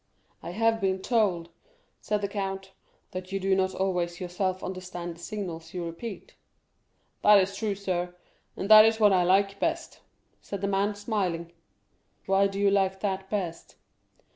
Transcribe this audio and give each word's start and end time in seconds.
"I 0.41 0.49
have 0.49 0.81
been 0.81 0.99
told," 0.99 1.49
said 1.99 2.21
the 2.21 2.27
count, 2.27 2.71
"that 3.11 3.31
you 3.31 3.39
do 3.39 3.53
not 3.55 3.75
always 3.75 4.19
yourselves 4.19 4.63
understand 4.63 5.13
the 5.13 5.19
signals 5.19 5.75
you 5.75 5.85
repeat." 5.85 6.33
"That 7.21 7.37
is 7.37 7.55
true, 7.55 7.75
sir, 7.75 8.15
and 8.57 8.67
that 8.67 8.83
is 8.83 8.99
what 8.99 9.13
I 9.13 9.21
like 9.21 9.59
best," 9.59 9.99
said 10.41 10.61
the 10.61 10.67
man, 10.67 10.95
smiling. 10.95 11.51
"Why 12.25 12.47
do 12.47 12.59
you 12.59 12.71
like 12.71 13.01
that 13.01 13.29
best?" 13.29 13.75